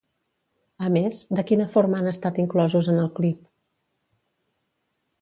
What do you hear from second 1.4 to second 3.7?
de quina forma han estat inclosos en el clip?